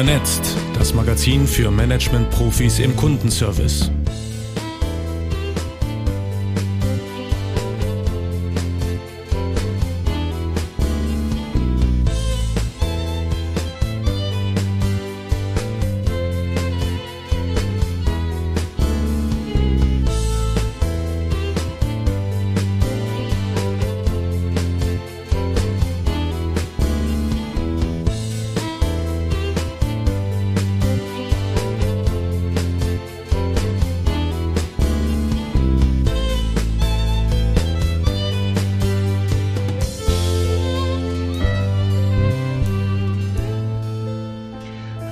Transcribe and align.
Vernetzt, 0.00 0.56
das 0.78 0.94
Magazin 0.94 1.46
für 1.46 1.70
Management-Profis 1.70 2.78
im 2.78 2.96
Kundenservice. 2.96 3.90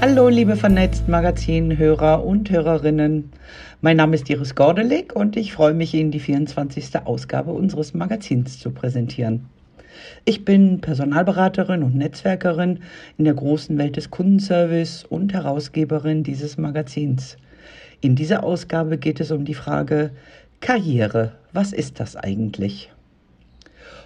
Hallo, 0.00 0.28
liebe 0.28 0.54
vernetzt 0.54 1.08
Magazin-Hörer 1.08 2.24
und 2.24 2.48
Hörerinnen. 2.52 3.32
Mein 3.80 3.96
Name 3.96 4.14
ist 4.14 4.30
Iris 4.30 4.54
Gordelik 4.54 5.16
und 5.16 5.36
ich 5.36 5.52
freue 5.52 5.74
mich, 5.74 5.92
Ihnen 5.92 6.12
die 6.12 6.20
24. 6.20 7.04
Ausgabe 7.04 7.50
unseres 7.50 7.94
Magazins 7.94 8.60
zu 8.60 8.70
präsentieren. 8.70 9.46
Ich 10.24 10.44
bin 10.44 10.80
Personalberaterin 10.80 11.82
und 11.82 11.96
Netzwerkerin 11.96 12.78
in 13.18 13.24
der 13.24 13.34
großen 13.34 13.76
Welt 13.76 13.96
des 13.96 14.12
Kundenservice 14.12 15.02
und 15.02 15.32
Herausgeberin 15.32 16.22
dieses 16.22 16.58
Magazins. 16.58 17.36
In 18.00 18.14
dieser 18.14 18.44
Ausgabe 18.44 18.98
geht 18.98 19.18
es 19.18 19.32
um 19.32 19.44
die 19.44 19.54
Frage 19.54 20.12
Karriere. 20.60 21.32
Was 21.52 21.72
ist 21.72 21.98
das 21.98 22.14
eigentlich? 22.14 22.88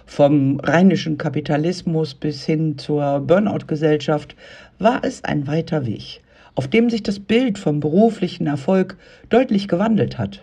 Vom 0.05 0.59
rheinischen 0.59 1.17
Kapitalismus 1.17 2.13
bis 2.13 2.45
hin 2.45 2.77
zur 2.77 3.19
Burnout-Gesellschaft 3.21 4.35
war 4.79 5.03
es 5.03 5.23
ein 5.23 5.47
weiter 5.47 5.85
Weg, 5.85 6.21
auf 6.55 6.67
dem 6.67 6.89
sich 6.89 7.03
das 7.03 7.19
Bild 7.19 7.57
vom 7.57 7.79
beruflichen 7.79 8.47
Erfolg 8.47 8.97
deutlich 9.29 9.67
gewandelt 9.67 10.17
hat. 10.17 10.41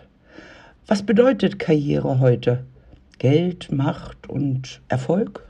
Was 0.87 1.03
bedeutet 1.03 1.59
Karriere 1.59 2.19
heute? 2.19 2.65
Geld, 3.19 3.71
Macht 3.71 4.27
und 4.27 4.81
Erfolg? 4.87 5.43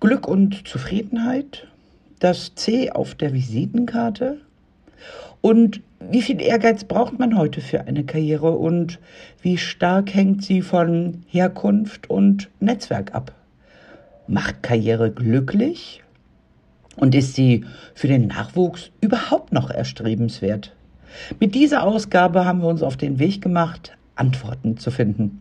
Glück 0.00 0.26
und 0.26 0.66
Zufriedenheit? 0.66 1.66
Das 2.18 2.54
C 2.54 2.90
auf 2.90 3.14
der 3.14 3.32
Visitenkarte? 3.32 4.38
Und 5.40 5.80
wie 6.00 6.22
viel 6.22 6.40
Ehrgeiz 6.40 6.84
braucht 6.84 7.18
man 7.18 7.36
heute 7.36 7.60
für 7.60 7.82
eine 7.82 8.04
Karriere 8.04 8.50
und 8.52 8.98
wie 9.42 9.56
stark 9.56 10.14
hängt 10.14 10.44
sie 10.44 10.62
von 10.62 11.22
Herkunft 11.28 12.10
und 12.10 12.48
Netzwerk 12.60 13.14
ab? 13.14 13.32
Macht 14.26 14.62
Karriere 14.62 15.10
glücklich? 15.10 16.02
Und 16.96 17.14
ist 17.14 17.34
sie 17.34 17.64
für 17.94 18.08
den 18.08 18.26
Nachwuchs 18.26 18.90
überhaupt 19.00 19.52
noch 19.52 19.70
erstrebenswert? 19.70 20.74
Mit 21.38 21.54
dieser 21.54 21.84
Ausgabe 21.84 22.44
haben 22.44 22.60
wir 22.60 22.68
uns 22.68 22.82
auf 22.82 22.96
den 22.96 23.18
Weg 23.18 23.40
gemacht, 23.40 23.96
Antworten 24.16 24.76
zu 24.76 24.90
finden. 24.90 25.40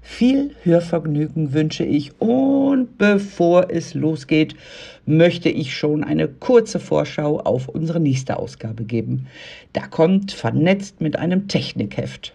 Viel 0.00 0.50
Hörvergnügen 0.64 1.52
wünsche 1.52 1.84
ich 1.84 2.18
und 2.20 2.98
bevor 2.98 3.70
es 3.70 3.94
losgeht, 3.94 4.56
möchte 5.06 5.48
ich 5.48 5.76
schon 5.76 6.02
eine 6.02 6.28
kurze 6.28 6.80
Vorschau 6.80 7.40
auf 7.40 7.68
unsere 7.68 8.00
nächste 8.00 8.38
Ausgabe 8.38 8.84
geben. 8.84 9.26
Da 9.74 9.86
kommt 9.86 10.32
vernetzt 10.32 11.00
mit 11.00 11.16
einem 11.16 11.46
Technikheft. 11.46 12.34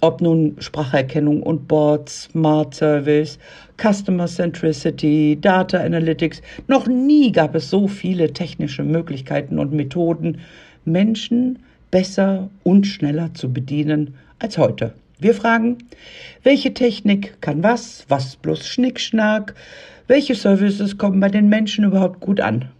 Ob 0.00 0.20
nun 0.20 0.56
Spracherkennung 0.58 1.42
und 1.42 1.68
Boards, 1.68 2.30
Smart 2.32 2.74
Service, 2.74 3.38
Customer 3.76 4.26
Centricity, 4.26 5.38
Data 5.40 5.78
Analytics, 5.78 6.40
noch 6.66 6.86
nie 6.86 7.30
gab 7.30 7.54
es 7.54 7.68
so 7.68 7.88
viele 7.88 8.32
technische 8.32 8.84
Möglichkeiten 8.84 9.58
und 9.58 9.72
Methoden, 9.72 10.38
Menschen 10.84 11.58
besser 11.90 12.48
und 12.62 12.86
schneller 12.86 13.34
zu 13.34 13.52
bedienen 13.52 14.14
als 14.38 14.56
heute. 14.56 14.94
Wir 15.22 15.34
fragen, 15.34 15.78
welche 16.42 16.74
Technik 16.74 17.40
kann 17.40 17.62
was, 17.62 18.04
was 18.08 18.34
bloß 18.34 18.66
Schnickschnack, 18.66 19.54
welche 20.08 20.34
Services 20.34 20.98
kommen 20.98 21.20
bei 21.20 21.28
den 21.28 21.48
Menschen 21.48 21.84
überhaupt 21.84 22.18
gut 22.18 22.40
an? 22.40 22.70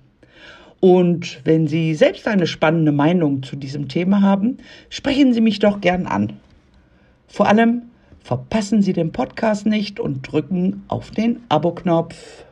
Und 0.81 1.41
wenn 1.45 1.69
Sie 1.69 1.95
selbst 1.95 2.27
eine 2.27 2.49
spannende 2.49 2.91
Meinung 2.91 3.45
zu 3.45 3.55
diesem 3.55 3.87
Thema 3.87 4.23
haben, 4.23 4.59
sprechen 4.91 5.33
Sie 5.33 5.41
mich 5.41 5.61
doch 5.61 5.81
gern 5.81 6.07
an. 6.07 6.33
Vor 7.29 7.47
allem 7.47 7.83
verpassen 8.25 8.83
Sie 8.83 8.93
den 8.93 9.13
Podcast 9.13 9.65
nicht 9.65 10.01
und 10.01 10.23
drücken 10.23 10.83
auf 10.89 11.13
den 11.13 11.45
Abo-Knopf. 11.49 12.45